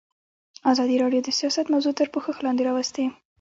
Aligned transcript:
ازادي 0.71 0.95
راډیو 1.03 1.21
د 1.25 1.29
سیاست 1.39 1.65
موضوع 1.73 1.93
تر 1.99 2.07
پوښښ 2.13 2.37
لاندې 2.45 2.63
راوستې. 2.69 3.05